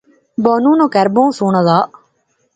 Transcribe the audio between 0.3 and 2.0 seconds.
بانو نا کہر بہوں سوہنا زا